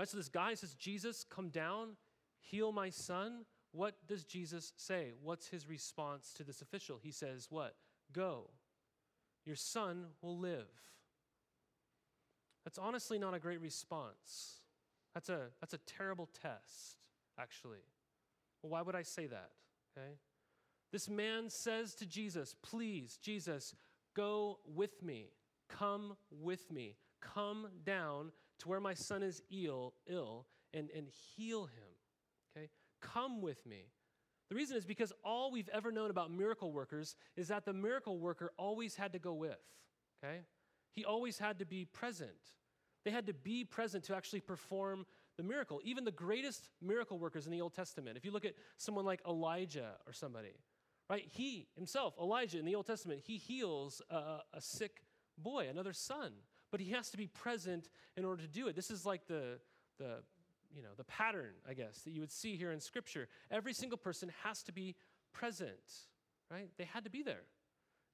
[0.00, 1.88] Right, so this guy says, Jesus, come down,
[2.38, 3.44] heal my son.
[3.72, 5.12] What does Jesus say?
[5.22, 6.98] What's his response to this official?
[7.02, 7.74] He says, What?
[8.10, 8.48] Go.
[9.44, 10.70] Your son will live.
[12.64, 14.60] That's honestly not a great response.
[15.12, 16.96] That's a, that's a terrible test,
[17.38, 17.84] actually.
[18.62, 19.50] Well, why would I say that?
[19.98, 20.12] Okay?
[20.92, 23.74] This man says to Jesus, Please, Jesus,
[24.16, 25.26] go with me.
[25.68, 26.96] Come with me.
[27.20, 32.56] Come down to where my son is ill, ill and, and heal him.
[32.56, 32.68] Okay?
[33.00, 33.90] Come with me.
[34.48, 38.18] The reason is because all we've ever known about miracle workers is that the miracle
[38.18, 39.58] worker always had to go with.
[40.22, 40.40] Okay?
[40.92, 42.30] He always had to be present.
[43.04, 45.80] They had to be present to actually perform the miracle.
[45.84, 49.20] Even the greatest miracle workers in the Old Testament, if you look at someone like
[49.26, 50.58] Elijah or somebody,
[51.08, 51.24] right?
[51.26, 55.02] He himself, Elijah in the Old Testament, he heals a, a sick
[55.38, 56.32] boy, another son
[56.70, 58.76] but he has to be present in order to do it.
[58.76, 59.58] This is like the,
[59.98, 60.16] the,
[60.74, 63.28] you know, the pattern, I guess, that you would see here in Scripture.
[63.50, 64.94] Every single person has to be
[65.32, 65.70] present,
[66.50, 66.68] right?
[66.78, 67.42] They had to be there.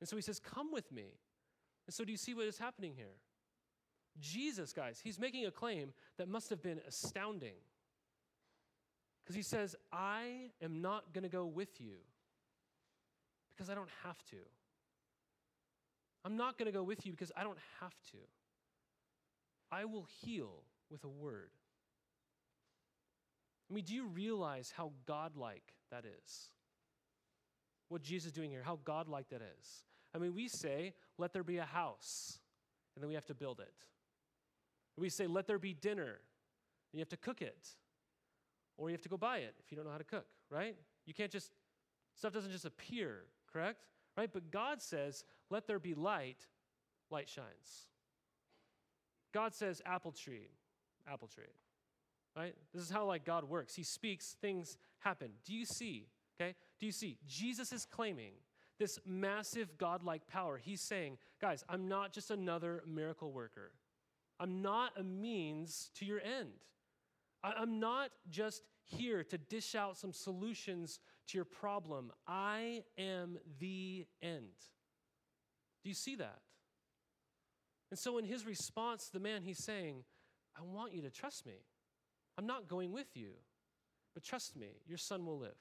[0.00, 1.06] And so he says, Come with me.
[1.86, 3.14] And so do you see what is happening here?
[4.18, 7.54] Jesus, guys, he's making a claim that must have been astounding.
[9.22, 11.96] Because he says, I am not going to go with you
[13.54, 14.36] because I don't have to.
[16.24, 18.18] I'm not going to go with you because I don't have to.
[19.70, 21.50] I will heal with a word.
[23.70, 26.50] I mean, do you realize how godlike that is?
[27.88, 29.84] What Jesus is doing here, how godlike that is.
[30.14, 32.38] I mean, we say, let there be a house,
[32.94, 33.74] and then we have to build it.
[34.96, 37.68] We say, let there be dinner, and you have to cook it.
[38.78, 40.76] Or you have to go buy it if you don't know how to cook, right?
[41.06, 41.50] You can't just,
[42.14, 43.86] stuff doesn't just appear, correct?
[44.16, 44.30] Right?
[44.32, 46.46] But God says, let there be light,
[47.10, 47.88] light shines.
[49.36, 50.48] God says apple tree,
[51.06, 51.44] apple tree.
[52.34, 52.54] Right?
[52.72, 53.74] This is how like God works.
[53.74, 55.32] He speaks, things happen.
[55.44, 56.06] Do you see?
[56.40, 56.54] Okay?
[56.80, 57.18] Do you see?
[57.28, 58.32] Jesus is claiming
[58.78, 60.56] this massive godlike power.
[60.56, 63.72] He's saying, guys, I'm not just another miracle worker.
[64.40, 66.52] I'm not a means to your end.
[67.44, 72.10] I'm not just here to dish out some solutions to your problem.
[72.26, 74.54] I am the end.
[75.82, 76.38] Do you see that?
[77.90, 80.04] And so, in his response the man, he's saying,
[80.58, 81.54] I want you to trust me.
[82.38, 83.30] I'm not going with you,
[84.14, 85.56] but trust me, your son will live.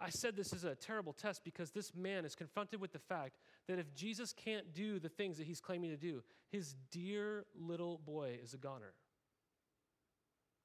[0.00, 3.36] I said this is a terrible test because this man is confronted with the fact
[3.68, 8.00] that if Jesus can't do the things that he's claiming to do, his dear little
[8.04, 8.94] boy is a goner.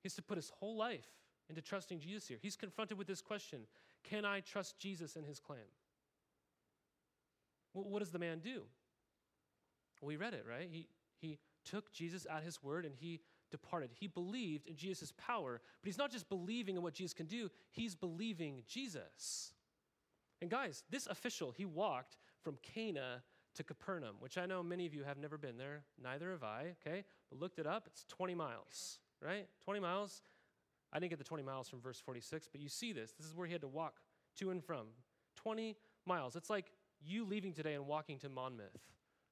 [0.01, 1.05] He has to put his whole life
[1.49, 2.37] into trusting Jesus here.
[2.41, 3.61] He's confronted with this question
[4.03, 5.59] Can I trust Jesus and his claim?
[7.73, 8.63] Well, what does the man do?
[10.01, 10.67] We read it, right?
[10.71, 10.87] He,
[11.19, 13.89] he took Jesus at his word and he departed.
[13.93, 17.49] He believed in Jesus' power, but he's not just believing in what Jesus can do,
[17.71, 19.53] he's believing Jesus.
[20.41, 23.23] And guys, this official, he walked from Cana
[23.55, 25.83] to Capernaum, which I know many of you have never been there.
[26.01, 27.03] Neither have I, okay?
[27.29, 29.47] But looked it up, it's 20 miles, right?
[29.63, 30.21] 20 miles.
[30.93, 33.13] I didn't get the 20 miles from verse 46, but you see this.
[33.13, 33.95] This is where he had to walk
[34.37, 34.87] to and from.
[35.37, 36.35] 20 miles.
[36.35, 36.71] It's like
[37.03, 38.77] you leaving today and walking to Monmouth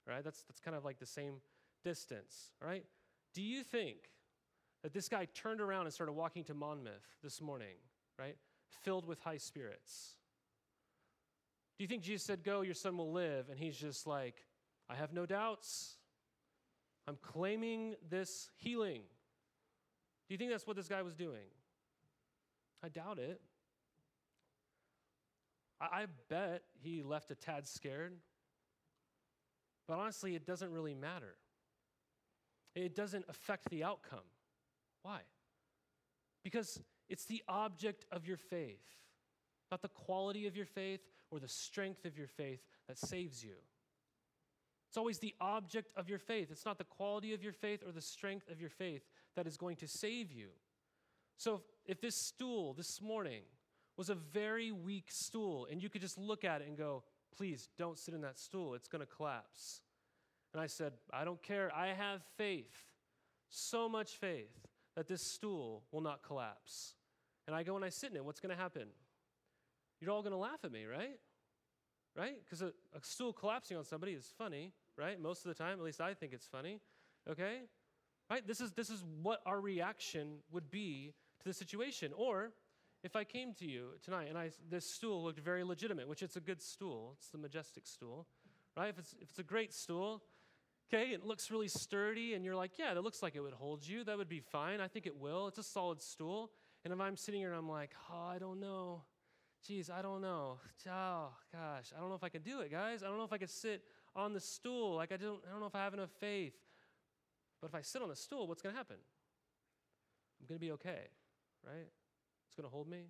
[0.08, 0.24] right?
[0.24, 1.36] That's, that's kind of like the same
[1.84, 2.86] distance, right?
[3.34, 3.98] Do you think
[4.86, 7.76] that this guy turned around and started walking to Monmouth this morning,
[8.20, 8.36] right?
[8.84, 10.15] Filled with high spirits.
[11.78, 13.50] Do you think Jesus said, Go, your son will live?
[13.50, 14.36] And he's just like,
[14.88, 15.98] I have no doubts.
[17.08, 19.02] I'm claiming this healing.
[20.28, 21.48] Do you think that's what this guy was doing?
[22.84, 23.41] I doubt it.
[25.82, 28.13] I, I bet he left a tad scared.
[29.88, 31.36] But honestly, it doesn't really matter.
[32.76, 34.19] It doesn't affect the outcome.
[35.04, 35.19] Why?
[36.43, 38.84] Because it's the object of your faith,
[39.71, 43.56] not the quality of your faith or the strength of your faith that saves you.
[44.89, 46.50] It's always the object of your faith.
[46.52, 49.04] It's not the quality of your faith or the strength of your faith
[49.36, 50.50] that is going to save you.
[51.38, 51.62] So, if,
[51.98, 53.41] if this stool this morning
[53.98, 57.04] was a very weak stool and you could just look at it and go,
[57.38, 59.82] please don't sit in that stool, it's going to collapse.
[60.54, 61.71] And I said, I don't care.
[61.76, 62.74] I have faith,
[63.50, 66.93] so much faith, that this stool will not collapse.
[67.48, 68.26] And I go and I sit in it.
[68.26, 68.88] What's going to happen?
[70.00, 71.19] You're all going to laugh at me, right?
[72.15, 72.38] Right?
[72.43, 75.19] Because a, a stool collapsing on somebody is funny right?
[75.19, 76.80] Most of the time, at least I think it's funny.
[77.30, 77.62] Okay?
[78.30, 78.45] Right?
[78.45, 82.12] This is this is what our reaction would be to the situation.
[82.15, 82.52] Or
[83.06, 86.36] if I came to you tonight and I this stool looked very legitimate, which it's
[86.36, 88.26] a good stool, it's the majestic stool,
[88.76, 88.89] right?
[88.89, 90.24] If it's if it's a great stool,
[90.89, 93.88] okay, it looks really sturdy, and you're like, yeah, that looks like it would hold
[93.88, 94.04] you.
[94.04, 94.82] That would be fine.
[94.82, 95.48] I think it will.
[95.48, 96.52] It's a solid stool.
[96.84, 99.04] And if I'm sitting here and I'm like, oh, I don't know.
[99.65, 100.60] Geez, I don't know.
[100.88, 103.02] Oh, gosh, I don't know if I can do it, guys.
[103.04, 103.82] I don't know if I could sit
[104.15, 104.96] on the stool.
[104.96, 106.54] Like, I don't, I don't know if I have enough faith.
[107.62, 108.98] But if I sit on the stool, what's going to happen?
[110.39, 111.08] I'm going to be okay,
[111.65, 111.88] right?
[112.56, 113.10] It's going to hold me.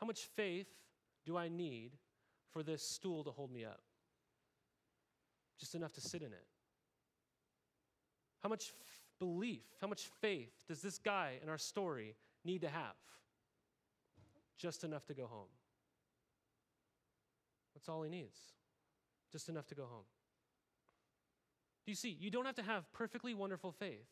[0.00, 0.68] How much faith
[1.24, 1.92] do I need
[2.52, 3.80] for this stool to hold me up?
[5.58, 6.46] Just enough to sit in it.
[8.42, 12.68] How much f- belief, how much faith does this guy in our story need to
[12.68, 12.96] have?
[14.58, 15.48] Just enough to go home.
[17.74, 18.38] That's all he needs
[19.34, 20.04] just enough to go home.
[21.84, 22.16] Do you see?
[22.20, 24.06] You don't have to have perfectly wonderful faith.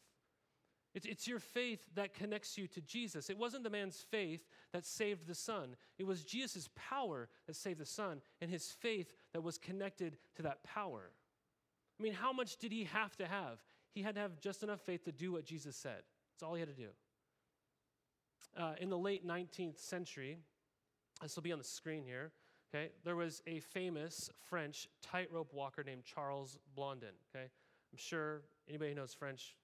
[0.94, 3.30] It's, it's your faith that connects you to Jesus.
[3.30, 7.80] It wasn't the man's faith that saved the son, it was Jesus' power that saved
[7.80, 11.10] the son, and his faith that was connected to that power.
[11.98, 13.62] I mean, how much did he have to have?
[13.94, 16.02] He had to have just enough faith to do what Jesus said.
[16.34, 16.88] That's all he had to do.
[18.56, 20.38] Uh, in the late 19th century,
[21.22, 22.32] this will be on the screen here.
[22.74, 27.12] Okay, there was a famous French tightrope walker named Charles Blondin.
[27.34, 27.50] Okay,
[27.92, 29.54] I'm sure anybody who knows French,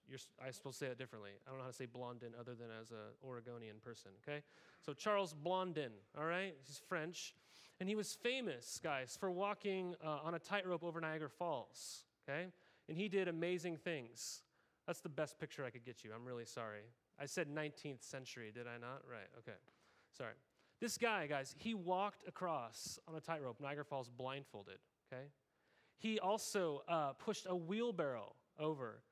[0.44, 1.30] I'm supposed to say it differently.
[1.46, 4.10] I don't know how to say Blondin other than as an Oregonian person.
[4.22, 4.42] Okay,
[4.84, 5.92] so Charles Blondin.
[6.16, 7.34] All right, he's French,
[7.80, 12.04] and he was famous, guys, for walking uh, on a tightrope over Niagara Falls.
[12.28, 12.48] Okay,
[12.88, 14.42] and he did amazing things.
[14.86, 16.10] That's the best picture I could get you.
[16.14, 16.82] I'm really sorry.
[17.20, 19.02] I said 19th century, did I not?
[19.10, 19.28] Right.
[19.38, 19.56] Okay.
[20.16, 20.34] Sorry.
[20.80, 24.78] This guy, guys, he walked across on a tightrope, Niagara Falls, blindfolded,
[25.12, 25.24] okay?
[25.98, 29.02] He also uh, pushed a wheelbarrow over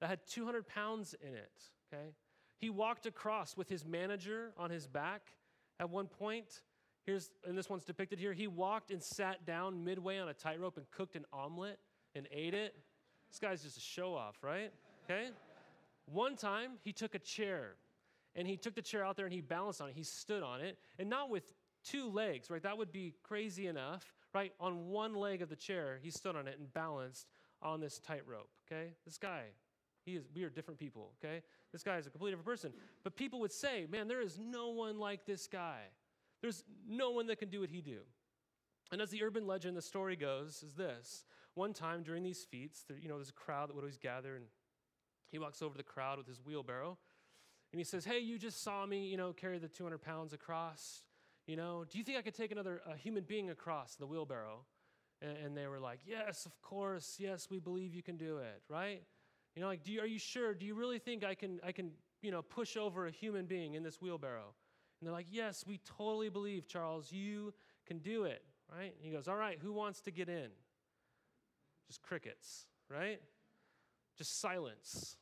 [0.00, 2.12] that had 200 pounds in it, okay?
[2.58, 5.22] He walked across with his manager on his back
[5.80, 6.62] at one point.
[7.04, 8.32] Here's, and this one's depicted here.
[8.32, 11.78] He walked and sat down midway on a tightrope and cooked an omelet
[12.14, 12.74] and ate it.
[13.30, 14.72] This guy's just a show off, right?
[15.04, 15.30] Okay?
[16.06, 17.76] One time, he took a chair
[18.36, 19.94] and he took the chair out there and he balanced on it.
[19.94, 21.52] He stood on it, and not with
[21.84, 22.62] two legs, right?
[22.62, 24.52] That would be crazy enough, right?
[24.60, 27.28] On one leg of the chair, he stood on it and balanced
[27.62, 28.90] on this tightrope, okay?
[29.06, 29.44] This guy,
[30.04, 31.42] he is, we are different people, okay?
[31.72, 32.72] This guy is a completely different person.
[33.04, 35.78] But people would say, man, there is no one like this guy.
[36.42, 38.00] There's no one that can do what he do.
[38.92, 41.24] And as the urban legend, the story goes, is this.
[41.54, 44.36] One time during these feats, there, you know, there's a crowd that would always gather,
[44.36, 44.44] and
[45.30, 46.98] he walks over to the crowd with his wheelbarrow,
[47.72, 51.02] and he says, Hey, you just saw me, you know, carry the 200 pounds across.
[51.46, 54.64] You know, do you think I could take another human being across the wheelbarrow?
[55.20, 57.16] And, and they were like, Yes, of course.
[57.18, 59.02] Yes, we believe you can do it, right?
[59.54, 60.54] You know, like, do you, are you sure?
[60.54, 61.90] Do you really think I can, I can,
[62.22, 64.54] you know, push over a human being in this wheelbarrow?
[65.00, 67.52] And they're like, Yes, we totally believe, Charles, you
[67.86, 68.42] can do it,
[68.74, 68.94] right?
[68.96, 70.48] And he goes, All right, who wants to get in?
[71.86, 73.20] Just crickets, right?
[74.16, 75.16] Just silence.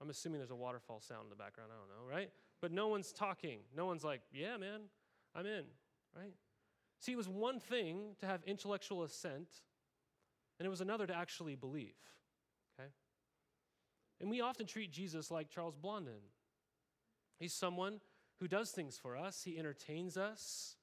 [0.00, 1.70] I'm assuming there's a waterfall sound in the background.
[1.72, 2.30] I don't know, right?
[2.60, 3.60] But no one's talking.
[3.76, 4.80] No one's like, yeah, man,
[5.34, 5.64] I'm in,
[6.16, 6.34] right?
[6.98, 9.48] See, it was one thing to have intellectual assent,
[10.58, 11.94] and it was another to actually believe,
[12.78, 12.88] okay?
[14.20, 16.22] And we often treat Jesus like Charles Blondin.
[17.38, 18.00] He's someone
[18.38, 20.76] who does things for us, he entertains us,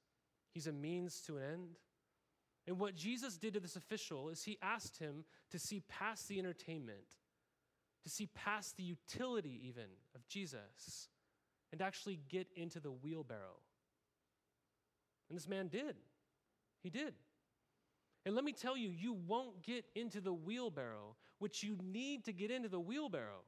[0.52, 1.76] he's a means to an end.
[2.66, 6.38] And what Jesus did to this official is he asked him to see past the
[6.38, 7.16] entertainment
[8.08, 9.84] to see past the utility, even
[10.14, 11.08] of Jesus,
[11.72, 13.60] and actually get into the wheelbarrow.
[15.28, 15.96] And this man did.
[16.82, 17.14] He did.
[18.24, 22.32] And let me tell you, you won't get into the wheelbarrow, which you need to
[22.32, 23.42] get into the wheelbarrow,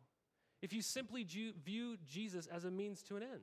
[0.62, 3.40] if you simply view Jesus as a means to an end.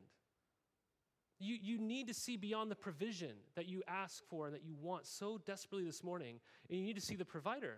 [1.39, 4.75] You, you need to see beyond the provision that you ask for and that you
[4.75, 7.77] want so desperately this morning, and you need to see the provider.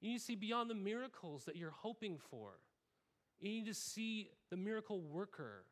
[0.00, 2.60] You need to see beyond the miracles that you're hoping for.
[3.40, 5.64] You need to see the miracle worker.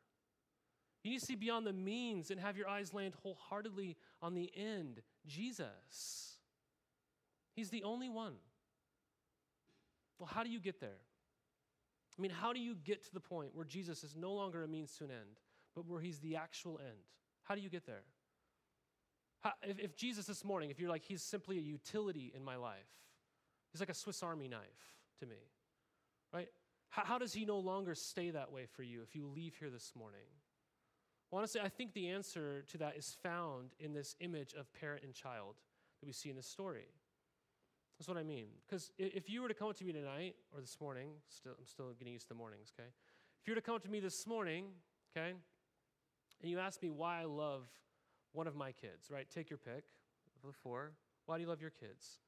[1.06, 4.50] You need to see beyond the means and have your eyes land wholeheartedly on the
[4.56, 6.34] end Jesus.
[7.54, 8.34] He's the only one.
[10.18, 10.98] Well, how do you get there?
[12.18, 14.66] I mean, how do you get to the point where Jesus is no longer a
[14.66, 15.38] means to an end,
[15.76, 16.98] but where he's the actual end?
[17.44, 18.02] How do you get there?
[19.42, 22.56] How, if, if Jesus this morning, if you're like, he's simply a utility in my
[22.56, 22.88] life,
[23.70, 25.36] he's like a Swiss Army knife to me,
[26.34, 26.48] right?
[26.88, 29.70] How, how does he no longer stay that way for you if you leave here
[29.70, 30.26] this morning?
[31.30, 35.02] Well, honestly, I think the answer to that is found in this image of parent
[35.02, 35.56] and child
[36.00, 36.86] that we see in this story.
[37.98, 38.46] That's what I mean.
[38.66, 41.66] Because if you were to come up to me tonight or this morning, still, I'm
[41.66, 42.88] still getting used to the mornings, okay?
[43.40, 44.66] If you were to come up to me this morning,
[45.16, 45.32] okay,
[46.42, 47.66] and you ask me why I love
[48.32, 49.26] one of my kids, right?
[49.30, 49.84] Take your pick
[50.42, 50.92] of the four.
[51.24, 52.18] Why do you love your kids?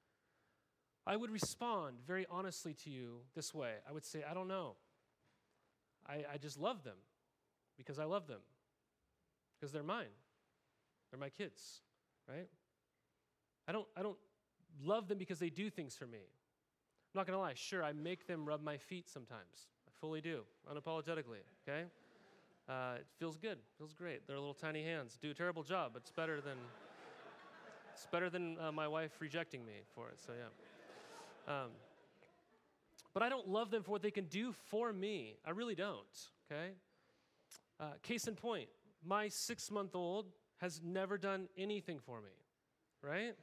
[1.07, 3.75] I would respond very honestly to you this way.
[3.89, 4.77] I would say, I don't know.
[6.07, 6.97] I, I just love them
[7.77, 8.41] because I love them,
[9.59, 10.07] because they're mine.
[11.11, 11.81] They're my kids,
[12.29, 12.49] right?
[13.67, 14.19] I don't, I don't
[14.85, 16.19] love them because they do things for me.
[16.19, 17.55] I'm not going to lie.
[17.55, 19.69] Sure, I make them rub my feet sometimes.
[19.87, 21.85] I fully do, unapologetically, okay?
[22.69, 23.59] Uh, it feels good.
[23.79, 24.27] feels great.
[24.27, 26.59] Their little tiny hands do a terrible job, but it's better than
[27.95, 30.21] it's better than uh, my wife rejecting me for it.
[30.25, 31.53] So yeah.
[31.53, 31.71] Um,
[33.15, 35.37] but I don't love them for what they can do for me.
[35.45, 36.05] I really don't.
[36.51, 36.73] Okay.
[37.81, 38.69] Uh, case in point,
[39.05, 40.27] my six-month-old
[40.59, 42.31] has never done anything for me.
[43.03, 43.35] Right?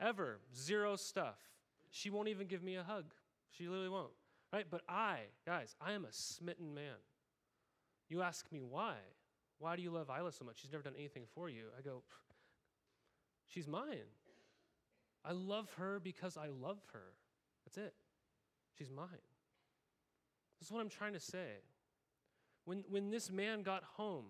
[0.00, 0.40] Ever.
[0.54, 1.38] Zero stuff.
[1.90, 3.04] She won't even give me a hug.
[3.50, 4.12] She literally won't.
[4.52, 4.66] Right?
[4.70, 6.96] But I, guys, I am a smitten man.
[8.08, 8.94] You ask me why.
[9.58, 10.60] Why do you love Isla so much?
[10.60, 11.66] She's never done anything for you.
[11.78, 12.02] I go,
[13.46, 14.10] she's mine.
[15.24, 17.14] I love her because I love her.
[17.64, 17.94] That's it.
[18.76, 19.08] She's mine.
[20.58, 21.62] This is what I'm trying to say.
[22.64, 24.26] When, when this man got home,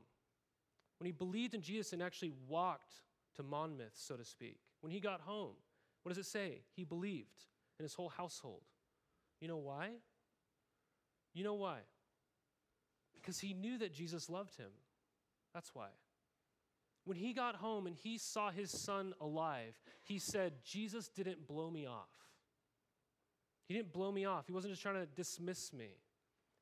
[1.05, 2.94] when he believed in Jesus and actually walked
[3.36, 5.52] to Monmouth, so to speak, when he got home,
[6.02, 6.62] what does it say?
[6.74, 7.44] He believed
[7.78, 8.62] in his whole household.
[9.38, 9.90] You know why?
[11.34, 11.80] You know why?
[13.14, 14.70] Because he knew that Jesus loved him.
[15.52, 15.88] That's why.
[17.05, 21.70] When he got home and he saw his son alive, he said, Jesus didn't blow
[21.70, 22.09] me off.
[23.68, 24.46] He didn't blow me off.
[24.46, 25.98] He wasn't just trying to dismiss me.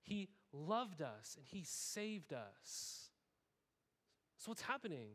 [0.02, 3.01] He loved us and he saved us.
[4.42, 5.06] So, what's happening?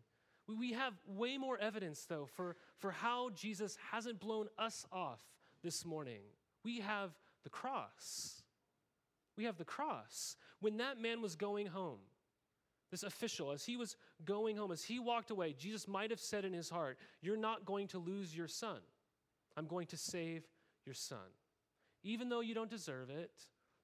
[0.48, 5.20] We have way more evidence, though, for, for how Jesus hasn't blown us off
[5.62, 6.22] this morning.
[6.64, 7.12] We have
[7.44, 8.42] the cross.
[9.36, 10.38] We have the cross.
[10.62, 12.00] When that man was going home,
[12.90, 16.46] this official, as he was going home, as he walked away, Jesus might have said
[16.46, 18.80] in his heart, You're not going to lose your son.
[19.58, 20.48] I'm going to save
[20.86, 21.18] your son.
[22.02, 23.32] Even though you don't deserve it,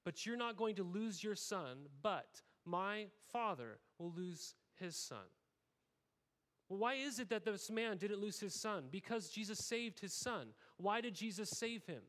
[0.05, 5.25] but you're not going to lose your son, but my father will lose his son.
[6.69, 8.85] Well, why is it that this man didn't lose his son?
[8.91, 10.49] Because Jesus saved his son.
[10.77, 12.01] Why did Jesus save him?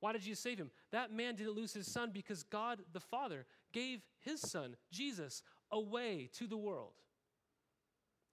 [0.00, 0.70] Why did Jesus save him?
[0.90, 6.28] That man didn't lose his son because God the Father gave his son, Jesus, away
[6.34, 6.92] to the world.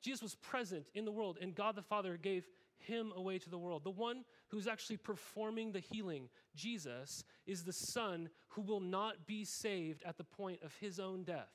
[0.02, 2.47] Jesus was present in the world, and God the Father gave
[2.78, 3.84] him away to the world.
[3.84, 9.45] The one who's actually performing the healing, Jesus, is the Son who will not be
[9.45, 11.52] saved at the point of his own death.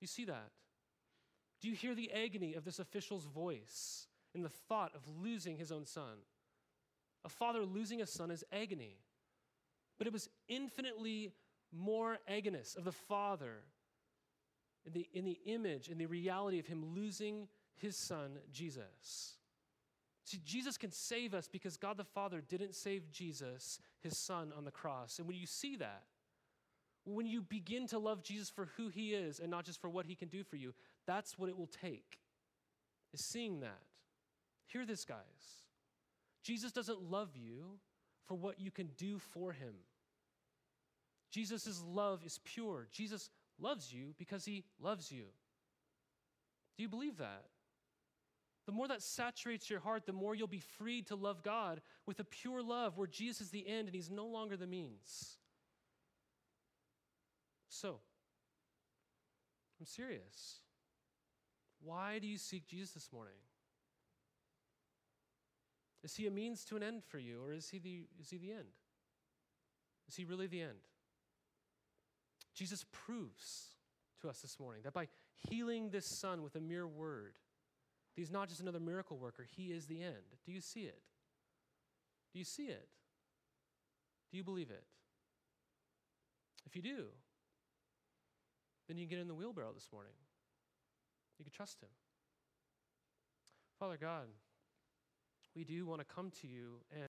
[0.00, 0.50] You see that?
[1.60, 5.72] Do you hear the agony of this official's voice in the thought of losing his
[5.72, 6.18] own son?
[7.24, 8.98] A father losing a son is agony.
[9.98, 11.32] But it was infinitely
[11.72, 13.64] more agonist of the father
[14.84, 19.36] in the, in the image, in the reality of him losing his son, Jesus.
[20.24, 24.64] See, Jesus can save us because God the Father didn't save Jesus, his son, on
[24.64, 25.18] the cross.
[25.18, 26.02] And when you see that,
[27.06, 30.06] when you begin to love Jesus for who he is and not just for what
[30.06, 30.74] he can do for you,
[31.06, 32.18] that's what it will take,
[33.14, 33.80] is seeing that.
[34.66, 35.16] Hear this, guys.
[36.42, 37.78] Jesus doesn't love you
[38.26, 39.74] for what you can do for him.
[41.30, 42.88] Jesus' love is pure.
[42.90, 43.30] Jesus
[43.60, 45.24] loves you because he loves you.
[46.76, 47.44] Do you believe that?
[48.66, 52.18] the more that saturates your heart, the more you'll be freed to love God with
[52.18, 55.38] a pure love where Jesus is the end and He's no longer the means.
[57.78, 57.96] So,
[59.78, 60.60] I'm serious.
[61.84, 63.34] Why do you seek Jesus this morning?
[66.02, 68.38] Is he a means to an end for you, or is he the, is he
[68.38, 68.68] the end?
[70.08, 70.78] Is he really the end?
[72.54, 73.74] Jesus proves
[74.22, 75.08] to us this morning that by
[75.50, 77.34] healing this son with a mere word,
[78.14, 80.14] he's not just another miracle worker, he is the end.
[80.46, 81.02] Do you see it?
[82.32, 82.88] Do you see it?
[84.30, 84.84] Do you believe it?
[86.64, 87.08] If you do,
[88.88, 90.12] then you can get in the wheelbarrow this morning.
[91.38, 91.88] You can trust him.
[93.78, 94.26] Father God,
[95.54, 97.04] we do want to come to you and